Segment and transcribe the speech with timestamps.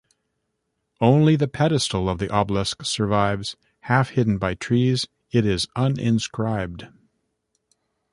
[0.99, 6.87] Only the pedestal of the obelisk survives, half-hidden by trees; it is uninscribed.